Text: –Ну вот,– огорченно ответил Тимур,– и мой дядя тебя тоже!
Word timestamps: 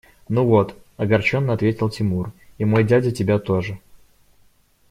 –Ну 0.29 0.47
вот,– 0.47 0.75
огорченно 0.97 1.53
ответил 1.53 1.87
Тимур,– 1.87 2.31
и 2.57 2.65
мой 2.65 2.83
дядя 2.83 3.11
тебя 3.11 3.37
тоже! 3.37 3.77